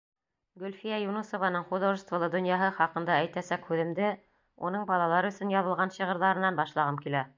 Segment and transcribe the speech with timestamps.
[0.61, 4.09] Гөлфиә Юнысованың художестволы донъяһы хаҡында әйтәсәк һүҙемде
[4.71, 7.23] уның балалар өсөн яҙылған шиғырҙарынан башлағым килә.